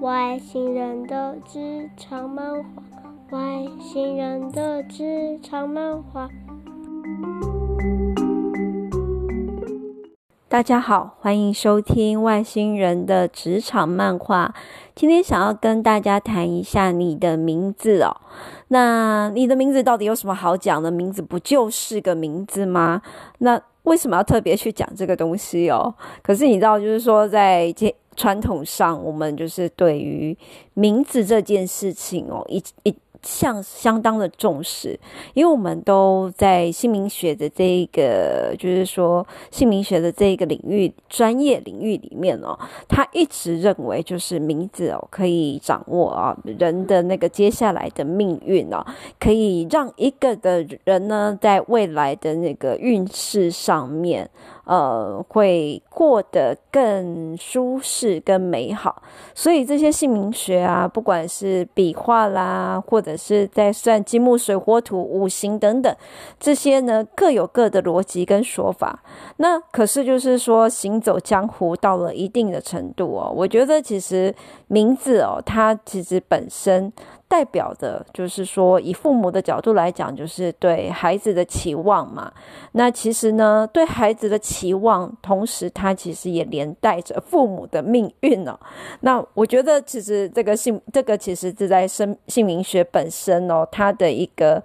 [0.00, 6.28] 外星人的职场漫画，外星人的职场漫画。
[10.48, 14.54] 大家好，欢迎收听外星人的职场漫画。
[14.94, 18.16] 今天想要跟大家谈一下你的名字哦。
[18.68, 20.92] 那你的名字到底有什么好讲的？
[20.92, 23.02] 名字不就是个名字吗？
[23.38, 25.92] 那为什么要特别去讲这个东西哦？
[26.22, 27.92] 可是你知道，就是说在这。
[28.18, 30.36] 传统上，我们就是对于
[30.74, 34.98] 名字这件事情哦，一一向相当的重视，
[35.34, 42.58] 因为我们都在姓名学的这一个，就是说姓名学的这一个领域专业领域里面哦，
[42.88, 48.84] 他一直认为就是名字哦可以掌握啊人的那个接下来的命运哦，
[49.20, 54.28] 可以让一个的人呢在未来的那个运势上面。
[54.68, 59.02] 呃，会过得更舒适、更美好，
[59.34, 65.96] 所以这些姓名学啊，不管是笔画啦，或者是在算金木水火土五行等等，
[66.38, 69.02] 这些呢各有各的逻辑跟说法。
[69.38, 74.34] 那可是就是说，行走江湖到了一定的程度哦，我觉得其实
[74.66, 76.92] 名字哦，它其实本身。
[77.28, 82.32] 代表的就是说，以父母的角度来讲，就是对孩子的期望嘛。
[82.72, 88.58] 那其实呢，对孩子的期望，同时他其实也连带着父母的命运哦。
[89.00, 94.62] 那我觉得，其实这个姓，这个其实是在生姓名学本身哦，它的一个。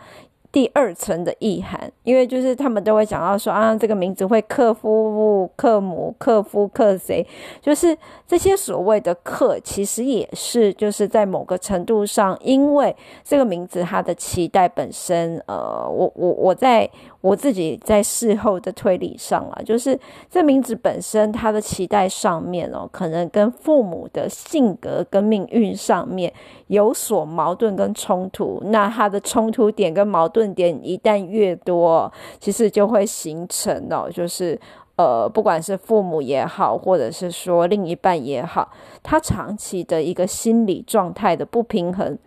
[0.53, 7.25] 第二层的意涵，因为就是他们都会讲到说啊，这个名字会克夫、克母、克夫、克谁，
[7.59, 16.89] 就是这些所谓的克，其实也是就是在某个程度上，因为这个名字它的期待本身，呃，我我我在。
[17.23, 19.97] 我自己在事后的推理上啊，就是
[20.29, 26.33] 这名字本身它的期待上面哦，可能跟父母的性格跟命运上面
[26.67, 28.61] 有所矛盾跟冲突。
[28.65, 34.59] 那它的冲突点跟矛盾点一旦越多，其实就会形成哦，就是
[34.95, 38.71] 呃，不管是父母也好，或者是说另一半也好，
[39.03, 42.17] 他长期的一个心理状态的不平衡。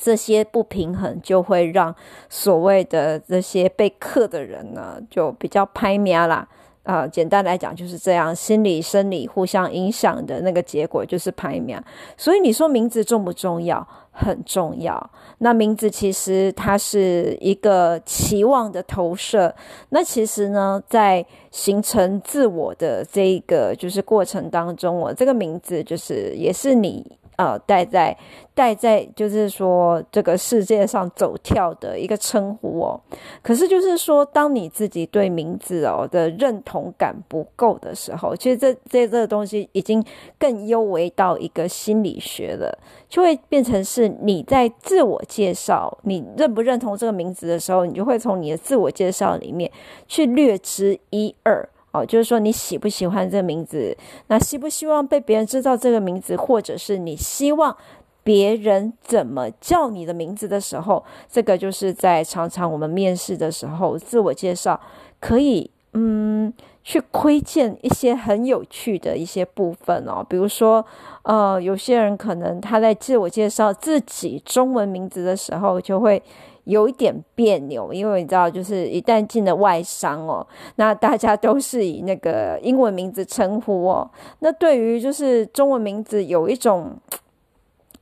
[0.00, 1.92] 这些不平衡就会让
[2.28, 6.48] 所谓的这些被克的人呢，就比较歹命啦。
[6.88, 11.78] 啊、简单来讲就是这样，心理生理互相影响的那个结果就是排名。
[12.16, 13.86] 所以你说名字重不重要？
[14.10, 15.10] 很重要。
[15.36, 19.54] 那名字其实它是一个期望的投射。
[19.90, 27.18] 那其实呢，在形成自我的这个就是过程当中，我这个名字就是也是你。
[27.38, 28.16] 呃，带在
[28.52, 33.00] 带在，就是说这个世界上走跳的一个称呼哦。
[33.42, 40.04] 可是就是说，当你自己对名字哦的认同感不够的时候，其实这这这个东西已经
[40.36, 42.76] 更优为到一个心理学了，
[43.08, 49.70] 就会变成是你在自我介绍，你认不认同这个名字的时候，你就会从你的自我介绍里面
[50.08, 51.68] 去略知一二。
[51.90, 53.96] 哦，就是说你喜不喜欢这个名字？
[54.26, 57.74] 那希不希望被别人知道这个名字，或者是你希望
[58.22, 64.78] 别人怎么叫你的名字的时候，这个就是在常常我们面试的时候，自我介绍
[65.18, 66.52] 可以嗯
[66.84, 70.24] 去窥见一些很有趣的一些部分哦。
[70.28, 70.84] 比如说，
[71.22, 76.22] 呃，有些人可能他在自我介绍自己中文名字的时候，就会。
[76.68, 80.46] 有一点别扭，因为你知道，就是一旦进了外商哦，
[80.76, 84.08] 那大家都是以那个英文名字称呼哦。
[84.40, 86.92] 那对于就是中文名字，有一种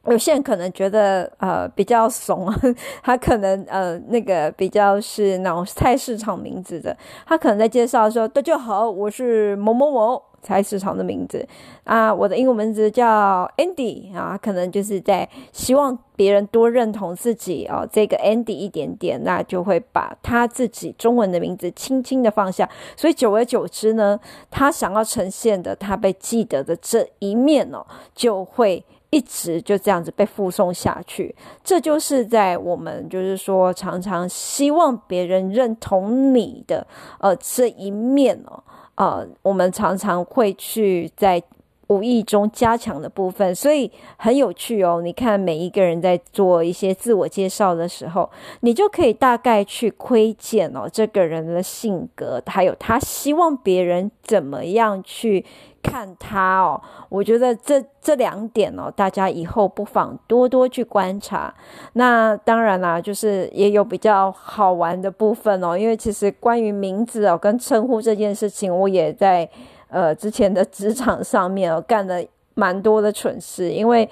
[0.09, 2.53] 有些人可能觉得呃比较怂，
[3.03, 6.97] 他可能呃那个比较是那种菜市场名字的，
[7.27, 11.45] 他可能在介绍说：“大家好，我是某某某。”菜市场的名字
[11.83, 28.85] 啊，我的英文名字叫 Andy 啊，可能就是在希望别人多认同自己哦，这个 Andy 一点点，那就会把他自己中文的名字轻轻的放下，所以久而久之呢，他想要呈现的，他被记得的这一面哦，就会
[29.17, 31.35] 一直就这样子被附送下去。
[31.65, 36.87] 这就是在我们就是说常常希望别人认同你的
[37.19, 38.63] 呃这一面哦。
[38.97, 41.43] 呃，我们常常会去在
[41.89, 45.01] 无意中加强的部分，所以很有趣哦。
[45.05, 48.29] 你看每一个人在做一些自我介绍的时候，
[48.61, 55.45] 你就可以大概去窥见哦，这个人的性格，还有他希望别人怎么样去
[55.87, 56.81] 看他哦。
[57.09, 61.55] 我觉得这这两点哦，大家以后不妨多多去观察。
[61.93, 69.49] 那当然啦，就是也有比较好玩的部分哦，因为其实关于名字哦跟称呼这件事情，我也在。
[69.89, 72.21] 呃，之前的职场上面哦，干了
[72.55, 74.07] 蛮多的蠢事，因为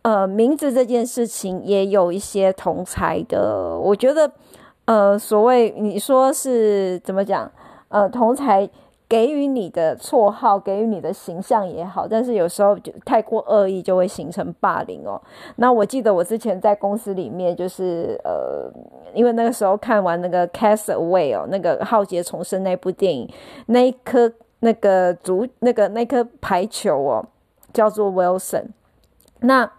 [0.00, 4.32] 呃，名字这件事情也有一些同才的，我觉得
[4.86, 7.48] 呃，所谓你说是怎么讲，
[7.88, 8.68] 呃，同才。
[9.08, 15.18] 给予你的绰号，给予你的形象也好，但是有时候就太过恶意，就会形成霸凌哦。
[15.56, 18.70] 那我记得我之前在公司里面，就是呃，
[19.14, 23.26] 因为那个时候看完那个《Cast Away》哦，那个《浩劫重生》那部电影，
[23.66, 27.24] 那一颗那个足那个那颗排球哦，
[27.72, 28.66] 叫做 Wilson。
[29.40, 29.70] 那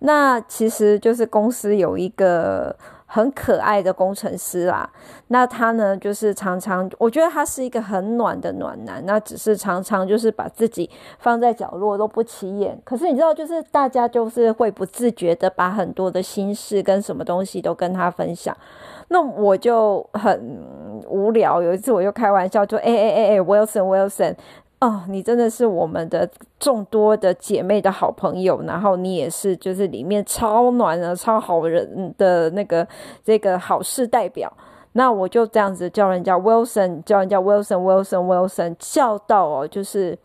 [0.00, 2.76] 那其实就是公司有一个。
[3.12, 4.88] 很可爱的工程师啦，
[5.26, 12.80] 那他呢，就是常常，我觉得他是一个很暖的暖男，那只是常常就是把自己放在角落都不起眼。
[12.84, 18.56] 可是你知道，就是大家就是会不自觉的把很多的心事跟什么东西都跟他分享。
[19.08, 20.62] 那我就很
[21.08, 24.36] 无聊，有一次我就开玩笑，就哎哎哎哎，Wilson Wilson。
[24.80, 26.26] 哦，你真的是我们的
[26.58, 32.86] 众多的姐妹的好朋友，然后你也是就是里面超暖的、超好人的那个
[33.22, 34.50] 这个好事代表。
[34.92, 40.18] 那我就这样子叫人家 Wilson，叫人家 Wilson，Wilson，Wilson，叫到哦，就是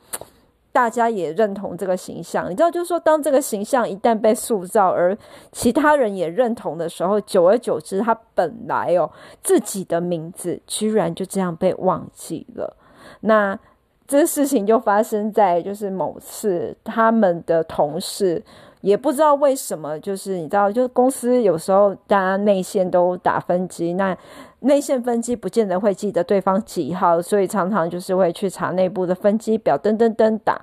[0.71, 2.49] 大家也认同这个形象。
[2.49, 5.17] 你知道，就是说，当这个形象一旦被塑造，而
[5.51, 9.11] 其他人也认同的时候，久而久之，他本来哦
[9.43, 12.77] 自己的名字居然就这样被忘记了。
[13.19, 13.59] 那。
[14.07, 18.43] 这事情就发生在就是某次，他们的同事
[18.81, 24.15] 也不知道为什么，就是你知道，就是公司有时候大家内线都打分机，那
[24.59, 30.61] 内线分机不见得会记得对方几号，所以常常就是会去查内部的分机表，噔噔噔打。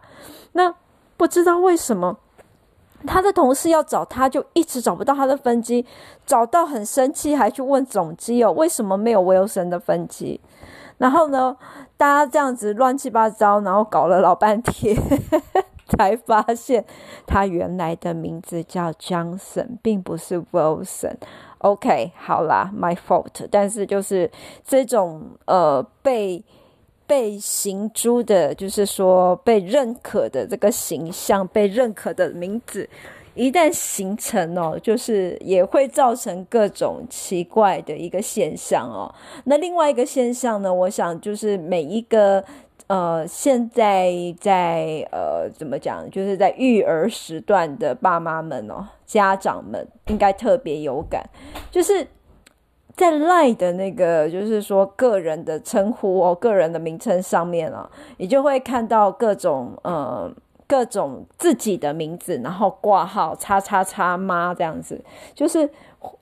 [0.52, 0.72] 那
[1.16, 2.16] 不知道为什么，
[3.04, 5.84] 他的同事要找他，就一直找不到他的分机，
[6.24, 10.40] 找到很生气，还去问总机哦，为什么没有 Wilson 的分机？
[10.98, 11.56] 然后呢，
[12.02, 14.92] 大家这样子乱七八糟，然后搞了老半天，
[15.86, 16.84] 才发现
[17.28, 21.14] 他原来的名字叫 Johnson，并不是 Wilson。
[21.58, 23.46] OK，好啦，My fault。
[23.52, 24.28] 但是就是
[24.66, 26.42] 这种呃被
[27.06, 32.90] 被行诸的，就是说被认可的这个形象，被认可的名字。
[33.34, 39.12] 一旦形成哦，就是也会造成各种奇怪的一个现象哦。
[39.44, 42.44] 那另外一个现象呢，我想就是每一个
[42.88, 51.24] 呃，现在在呃怎么讲，就是在育儿时段的爸妈们哦，家长们应该特别有感，
[51.70, 52.06] 就是
[52.94, 57.88] 在 LINE 的那个，就是说个人的称呼哦，个人的名称上面哦，
[58.18, 60.30] 你就会看到各种呃。
[60.66, 64.98] 各种自己的名字，然后挂号叉叉叉妈这样子，
[65.34, 65.68] 就是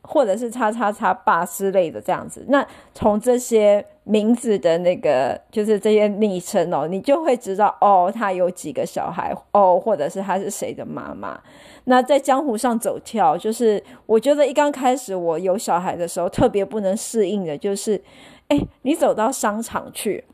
[0.03, 2.45] 或者是叉叉叉爸之类的这样子。
[2.49, 11.41] 那从这些名字的那个，就是这些昵称哦，你就会知道哦，他有几个小孩哦，或者是他是谁的妈妈。
[11.85, 18.03] 那在江湖上走跳，就是我觉得一刚开始我有小孩的时候，特别不能适应的就是，
[18.49, 20.25] 哎，你走到商场去，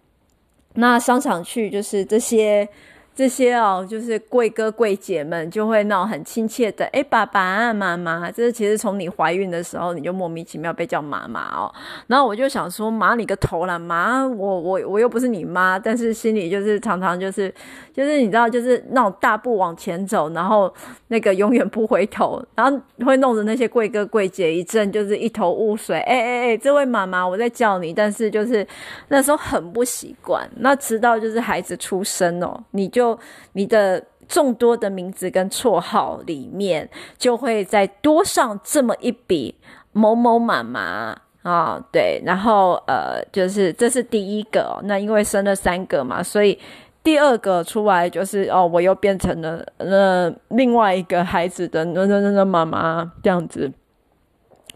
[0.75, 2.67] 那商场去就是这些。
[3.17, 11.73] 这些哦，就是贵哥贵姐们就会那种很亲切的，哎，爸爸，妈妈，这是其实从你怀孕的时候，你就莫名其妙被叫妈妈哦。
[12.09, 17.51] 然后我就想说，妈你个头啦，妈，我我我又不是你妈，但是心里就是常常就是
[17.91, 20.71] 就是你知道，就是那种大步往前走，然后
[21.09, 25.99] 那个永远不回头，然后会弄得那些贵哥贵姐一阵就是一头雾水。
[26.01, 28.67] 哎哎哎，这位妈妈，我在叫你，但是就是
[29.09, 30.47] 那时候很不习惯。
[30.57, 33.06] 那直到就是孩子出生哦，你就。
[33.53, 39.55] 你的众多的名字跟绰号里面，就会再多上这么一笔
[39.93, 46.59] 某某妈妈啊、对，然后呃，就是这是第一个、那因为生了三个嘛，所以
[47.05, 53.71] 第二个出来就是哦，我又变成了呃另外一个孩子的那那那妈妈这样子。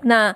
[0.02, 0.32] 那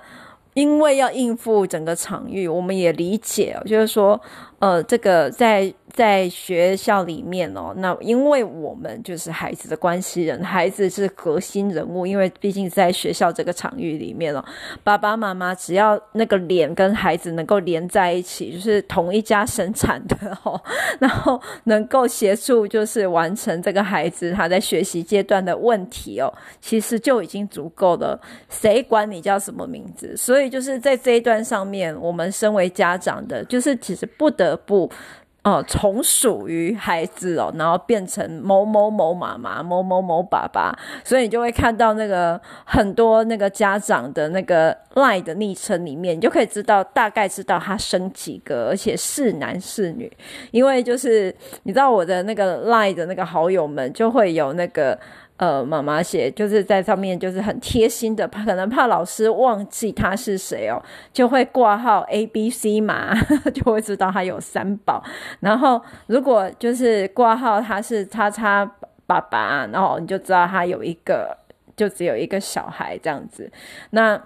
[0.55, 4.19] 因为要应付整个场域，我们也理解，就是说
[4.59, 5.73] 呃，这个在。
[5.95, 14.43] 在学校里面哦，那因为我们就是孩子的关系人，孩子是核心人物，因为毕竟在学校这个场域里面哦，
[14.83, 20.61] 爸爸妈妈只要那个脸跟孩子能够连在一起，就是同一家生产的哦，
[20.99, 28.19] 然后能够协助就是完成这个孩子他在学习阶段的问题哦，其实就已经足够了。
[28.49, 30.17] 谁管你叫什么名字？
[30.17, 34.91] 所以就是在这一段上面，我们身为家长的，就是其实不得不。
[35.45, 50.11] 哦，从属于孩子哦，然后变成某某某妈妈、某某某爸爸，所以你就会看到那个很多那个家长的那个 LINE 的昵称里面，你就可以知道大概知道他生几个，而且是男是女，
[50.49, 54.99] 因为就是你知道我的那个 LINE 的那个好友们就会有那个。
[55.37, 63.13] 呃，妈妈写就是在上面，就是很贴心的，可能怕老师忘记他是谁哦，就会挂号 A B C 嘛，
[63.53, 65.03] 就会知道他有三宝。
[65.41, 68.65] 然后如果就是挂号他是叉叉
[69.05, 71.37] 爸爸，然后你就知道他有一个，
[71.75, 73.51] 就只有一个小孩这样子。
[73.89, 74.17] 那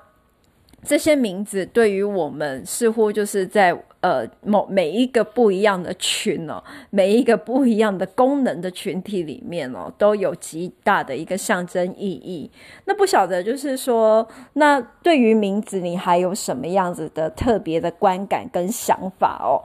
[0.83, 3.77] 这些名字对于我们似乎就是在。
[4.01, 12.50] 呃，某每一个不一样的群哦，每一个不一样的功能的群体里面哦，都有极大的一个象征意义。
[12.86, 19.59] 那不晓得就是说，那对于名字，你还有什么样子的特别的观感跟想法哦？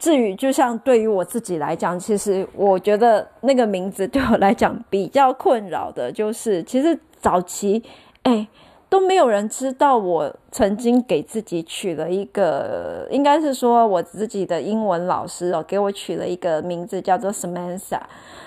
[0.00, 7.80] 至于就像对于我自己来讲，其实我觉得那个名字对我来讲比较困扰的，就是其实早期
[8.24, 8.48] 哎。
[8.88, 18.00] 都没有人知道我曾经给自己取了一个，应该是说我自己的英文老师哦，给我取了一个名字叫做 Samantha。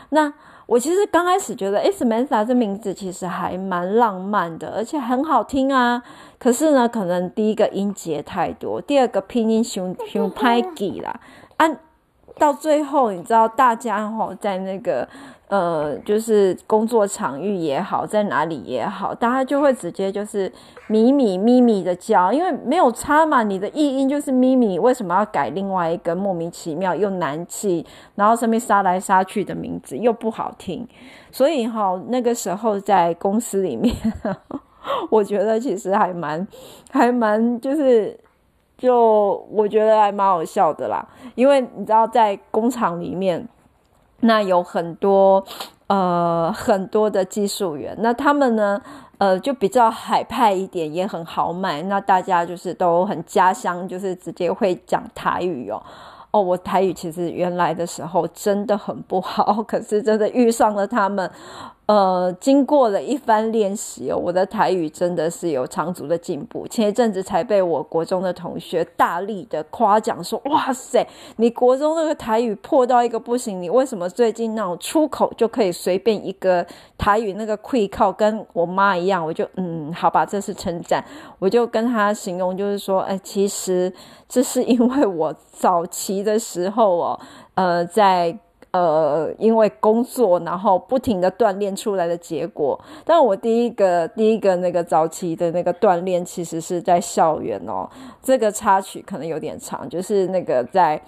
[0.10, 0.34] 那
[0.66, 6.02] 我其实刚开始觉得，，Samantha 这名字其实还蛮浪漫的，而且很好听啊。
[6.38, 11.20] 可是呢，可能第一个音节太多，第二个拼音熊熊拍记啦。
[11.58, 11.68] 啊，
[12.38, 15.08] 到最后你知道，大家齁在那个。
[15.50, 20.52] 呃，就是工作场域也好，在哪里也好，大家就会直接就是
[20.86, 23.42] 咪咪咪咪的叫，因为没有差嘛。
[23.42, 30.88] 你的译音就是咪咪，为什么要改另外一个莫名其妙又难记，然后上面杀来杀去的名字又不好听？
[31.32, 33.96] 所以哈，那个时候在公司里面，
[35.10, 36.48] 我觉得其实还蛮
[36.92, 38.16] 还蛮就是
[38.78, 41.04] 就我觉得还蛮好笑的啦，
[41.34, 43.44] 因为你知道在工厂里面。
[44.22, 45.44] 那有很多，
[45.88, 48.82] 呃，很多的技术员，那他们呢，
[49.18, 51.82] 呃，就比较海派一点，也很豪迈。
[51.84, 55.82] 那大家就是都很家乡，就是直接会讲台语哦。
[56.32, 61.30] 哦，我台语其实原来的时候真的很不好， 可是真的遇上了他们。
[61.90, 66.68] 呃，经过了一番练习哦，我的台语真的是有长足的进步。
[66.68, 71.04] 前一阵子才被我国中的同学大力的夸奖说：“哇塞，
[71.38, 76.64] 你国中那个台语破到一个不行，你为什么最近那种出口就可以随便一个
[76.96, 81.04] 台语那个气口跟我妈一样？”我就嗯，好吧，这是称赞。
[81.40, 83.92] 我就跟他形容，就是说，哎，其实
[84.28, 87.20] 这是因为我早期的时候哦，
[87.56, 88.38] 呃，在。
[88.72, 92.80] 呃，因为工作，然后不停的锻炼出来的结果。
[93.04, 97.90] 但我第一个第一个那个早期的那个锻炼，其实是在校园哦。
[98.22, 101.02] 这个插曲可能有点长，就是那个在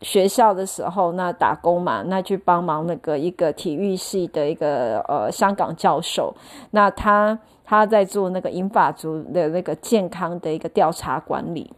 [0.00, 6.34] 学校的时候，那打工嘛，那去帮忙那个一个体育系的一个呃香港教授，
[6.72, 11.72] 那他他在做那个英法族的那个健康的一个调查管理，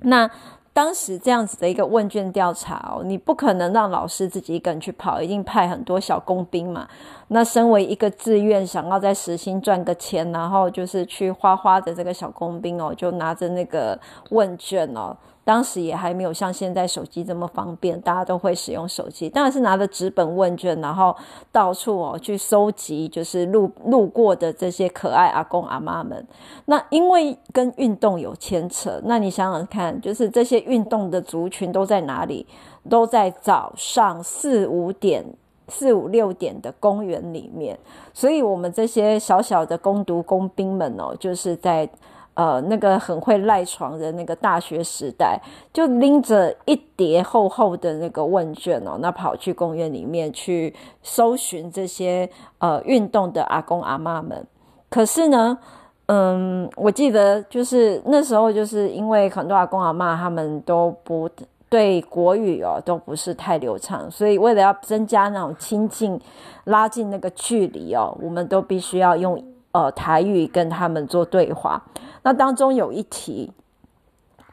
[0.00, 0.28] 那。
[0.78, 6.86] 当时这样子的一个问卷调查哦，你不可能让老师自己一个人去跑，一定派很多小工兵嘛。
[7.28, 13.98] 那身为一个自愿想要在时薪赚个钱，然后就是去花花的这个小工兵哦，就拿着那个
[14.30, 15.16] 问卷哦。
[15.44, 19.30] 当时也还没有像现在手机这么方便，大家都会使用手机。
[19.30, 21.16] 当然是拿着纸本问卷，然后
[21.50, 26.26] 到处哦去收集，就是路路过的这些可爱阿公阿妈们。
[26.66, 32.46] 那因为跟运动有牵扯，那你想想看，就是这些运动的族群都在哪里？
[32.90, 35.24] 都在早上四五点、
[35.68, 37.78] 四五六点的公园里面。
[38.12, 41.88] 所以，我们这些小小的工读工兵们哦，就是在。
[42.34, 45.40] 呃，那个很会赖床的那个大学时代，
[45.72, 50.72] 就拎着一叠厚厚的那个问卷哦，那跑去公园里面去
[51.02, 54.46] 搜寻这些呃运动的阿公阿妈们。
[54.88, 55.58] 可是呢，
[56.06, 61.28] 嗯，我记得就是那时候，就是因为很多阿公阿妈他们都不
[61.68, 66.18] 对国语哦都不是太流畅，所以为了要增加那种亲近、
[66.64, 71.82] 拉近那个距离哦，我们都必须要用呃台语跟他们做对话。
[72.22, 73.52] 那当中有一题，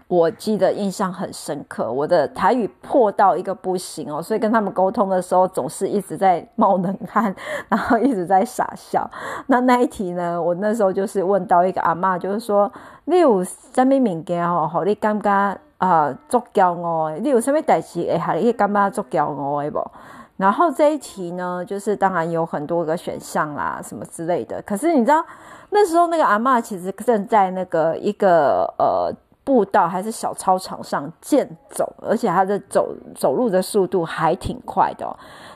[0.07, 1.91] 我记得印象很深刻。
[1.91, 7.33] 我的台语破到一个不行哦，所以跟他们沟通的时候总是一直在冒冷汗，
[7.69, 9.09] 然后一直在傻笑。
[9.47, 12.71] 那那一题呢，我那时候就是问到一个阿嬷，就是说
[13.05, 17.17] 你有什么物件哦，好你感觉啊足骄傲的？
[17.17, 19.91] 你有什么代志会让你感觉足骄傲的不？
[20.37, 24.61] 然后这一题呢，就是当然有很多个选项啦，什么之类的。
[24.63, 25.23] 可是你知道？
[25.71, 29.11] 那时候那个阿嬷其实正在那个一个呃
[29.45, 35.07] 步道还是小操场上健走，而且他的走走路的速度还挺快的。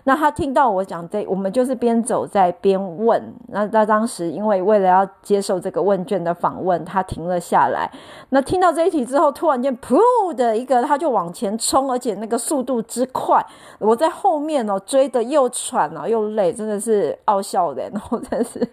[0.04, 3.22] 那他听到我讲这，我们就是边走在边问。
[3.48, 7.92] 那他当时因为为了要接受这个问卷的访问，他停了下来。
[8.30, 10.00] 那听到这一题之后，突然间噗
[10.36, 13.44] 的一个，他就往前冲，而且那个速度之快，
[13.80, 18.68] 我在后面哦追得又喘又累，真的是傲笑的， 然后真是。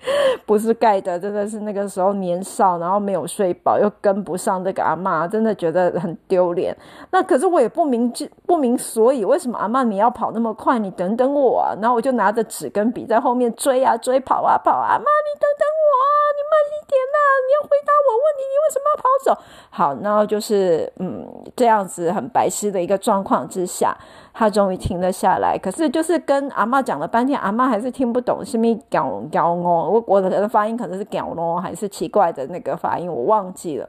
[0.46, 6.76] 不是盖的，真的是那个时候年少，然后没有睡饱，又跟不上这个阿嬷，真的觉得很丢脸。
[7.10, 8.12] 那可是我也不明
[8.46, 10.78] 不明所以，为什么阿嬷你要跑那么快？
[10.78, 11.74] 你等等我啊！
[11.80, 14.88] 然后我就拿着纸跟笔在后面追啊追，跑啊跑啊！
[14.92, 16.06] 阿嬷你等等我啊！
[16.36, 17.30] 你慢一点呐、啊！
[17.46, 19.42] 你要回答我问题，你为什么要跑走？
[19.70, 21.26] 好，然后就是嗯
[21.56, 23.96] 这样子很白痴的一个状况之下。
[24.38, 33.88] 他终于停了下来，可是就是跟阿嬷讲了半天，阿嬷还是听不懂，是咪讲讲哦，我我的发音可能是讲咯，还是奇怪的那个发音，我忘记了。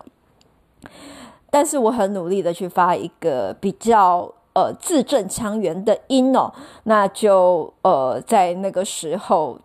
[1.52, 6.52] 但是我很努力的去发一个比较呃字正腔圆的音哦，
[6.86, 9.60] 那就呃在那个时候，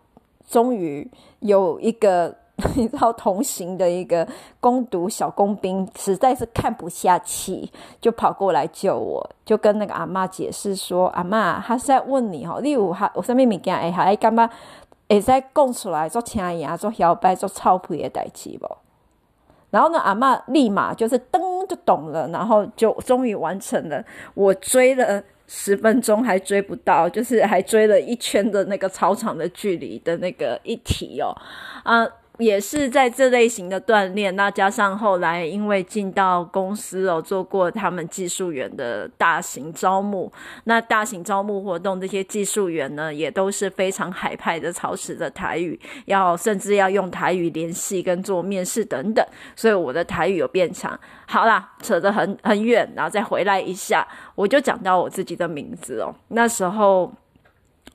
[0.47, 2.35] 终于有一个。
[2.73, 4.25] 你知道同行的一个
[4.61, 7.69] 攻读小工兵实在是看不下去，
[7.99, 14.49] 就跑过来救我，就跟那个阿嬷解释说：“阿嬷，他是在问你哦，例如哈，我上面物件哎，还干嘛？
[15.09, 18.65] 会使讲出来做听牙、做摇摆、做臭屁的代志不？”
[19.69, 24.01] 然后呢，阿嬷立马就是噔就懂了，然后就终于完成了。
[24.33, 31.35] 我追了十分钟还追不到，就是还追了一圈的那个操场的距离的那个一题哦，
[31.83, 32.07] 啊。
[32.37, 40.31] 也是在这类型的锻炼，那加上后来因为进到公司哦，做过他们技术员的大型招募，
[40.65, 49.25] 那大型招募活动这些技术员呢，也都是非常海派的，操持着台语，要甚至要用台语联系跟做面试等等，
[49.55, 50.99] 所以我的台语有变强。
[51.27, 57.11] 好啦，扯得很很远，然后再回来一下，我就讲到我自己的名字哦，那时候。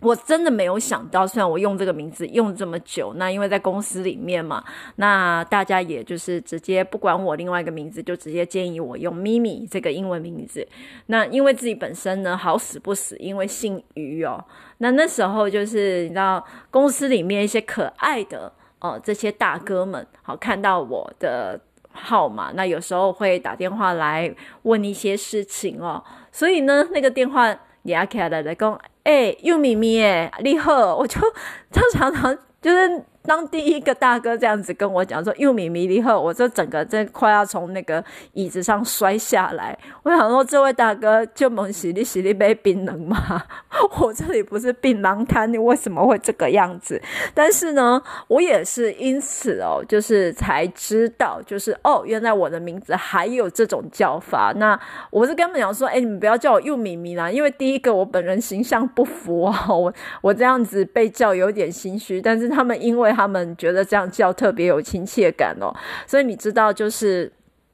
[0.01, 4.65] 我真的没有想到，虽然我用这个名字用这么久，那因为在公司里面嘛，
[4.97, 10.67] 那大家也就是直接不管我另外一个名字，就直接建议我用咪咪这个英文名字。
[11.07, 14.43] 那因为自己本身呢，好死不死，因为姓于哦，
[14.79, 21.61] 那那时候就是你知道公司里面一些可爱的哦这些大哥们，好看到我的
[21.93, 27.49] 号码，那有时候会打电话来问一些事情哦，所以呢，那个电话
[27.83, 28.81] 也要开来来讲。
[29.05, 31.21] 哎、欸，又咪咪哎，你好，我就
[31.71, 33.05] 他常常就是。
[33.23, 38.03] 当第一个大哥这样子跟我讲说“又米米利赫”，我就整个这快要从那个
[38.33, 39.79] 椅子上摔下来。
[40.03, 43.43] 我想说，这位大哥就猛洗利洗沥杯槟榔吗？
[44.01, 47.01] 我这里不是槟榔摊，你为什么会这个样子？
[47.35, 54.53] 但是呢，我也是因此哦，就是才知道，就是哦，原来我的名字还有这种叫法。
[54.57, 54.79] 那
[55.11, 62.21] 我是跟他们讲说，哎，你们不要叫我又米米啦，因为第一个我本人形象不符哦，我我这样子被叫有点心虚。
[62.23, 65.75] 但是他们因为他们觉得这样叫特别有亲切感哦，
[66.07, 67.31] 所以你知道，就是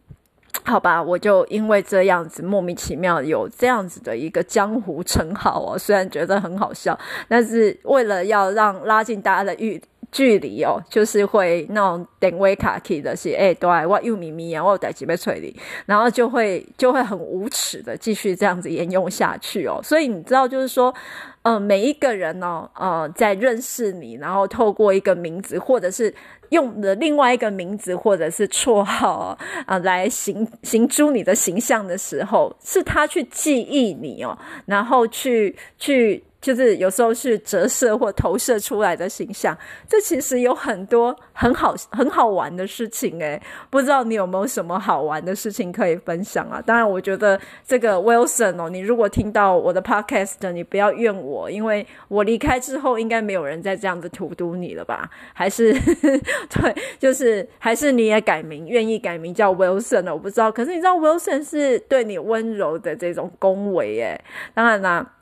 [0.64, 15.54] 好吧，我就因为这样子莫名其妙有这样子的一个江湖称号哦，虽然觉得很好笑，但是为了要让拉近大家的距距离哦，就是会那种点位卡 key 的是，哎，对，我又咪咪啊，我有带几杯水里，
[15.86, 20.94] 然后就会就会很无耻的继续这样子沿用下去哦，所以你知道，就是说。
[21.42, 26.12] 呃，每一个人呢、哦，呃，在认识你，然后透过一个名字，或者是
[26.48, 29.38] 用的另外一个名字，或者是绰号啊、
[29.68, 36.24] 呃，来行行诸你的形象的时候，是他去记忆你哦，然后去去。
[36.46, 46.62] 就是有时候是折射或投射出来的形象，这其实有很多很好很好玩的事情诶，不知道你有没有什么好玩的事情可以分享啊？
[46.64, 55.10] 当然，我觉得这个 Wilson 哦，你如果听到我的 Podcast，你不要怨我，因为我离开之后，应该没有人再这样子荼毒你了吧？
[55.34, 55.72] 还是
[56.48, 60.14] 对，就是还是你也改名，愿意改名叫 Wilson 了？
[60.14, 65.14] 我不知道，可是你知道 Wilson 是对你温柔的这种恭维诶，当然啦。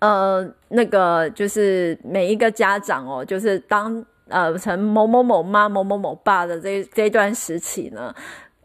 [0.00, 8.14] 呃，那个就是每一个家长哦，就是当呃成某某某妈、某某某爸的这这段时期呢，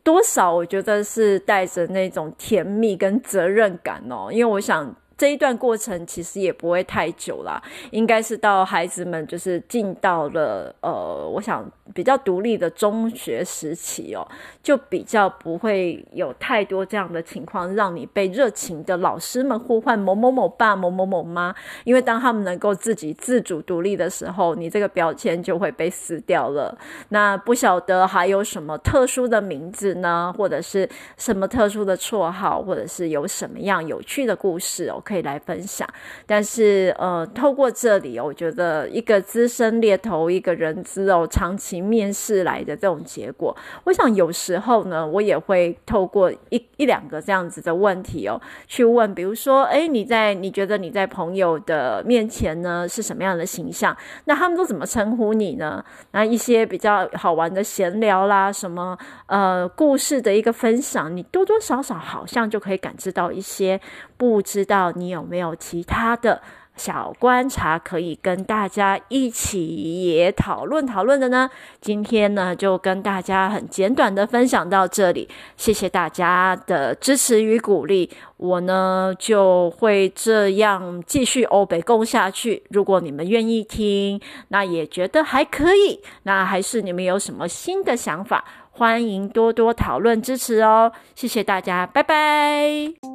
[0.02, 14.28] 多少我觉得是带着那种甜蜜跟责任感哦，因为我想这一段过程其实也不会太久啦，应该是到孩子们就是进到了呃，我想比较独立的中学时期哦，
[14.63, 21.54] 就比较不会有太多这样的情况，让你被热情的老师们呼唤某某某爸、某某某妈。
[21.84, 26.76] 因为当他们能够自己自主独立的时候，你这个标签就会被撕掉了。
[27.10, 30.34] 那不晓得还有什么特殊的名字呢？
[30.36, 35.88] 或者是什么特殊的绰号，或者是有什么样有趣的故事哦，可以来分享。
[36.26, 41.75] 但是呃，透过这里，我觉得一个资深猎头，一个人资哦，长期。
[41.82, 53.96] 面试来的这种结果，我想有时候呢，我也会透过一一两个这样子的问题哦，去问，比如说，哎，你在你觉得你在朋友的面前呢是什么样的形象？
[54.26, 55.84] 那他们都怎么称呼你呢？
[56.12, 63.80] 那一些比较好玩的闲聊啦，什么呃故事的一个分享，你多多少少好像就可以感知到一些，
[64.18, 66.42] 不知道你有没有其他的。
[66.76, 71.50] 小观察可以跟大家一起也讨论讨论的呢。
[71.82, 78.10] 今天呢，就跟大家很简短的分享到这里，谢谢大家的支持与鼓励。
[78.38, 82.64] 我呢就会这样继续欧北共下去。
[82.70, 90.92] 如果你们愿意听，那也觉得还可以，那还是你们有什么新的想法，欢迎多多讨论支持哦。
[91.16, 93.14] 谢谢大家，拜拜。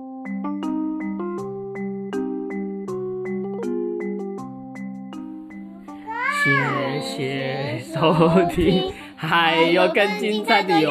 [6.43, 10.91] 谢谢收听，还有更精彩的哟。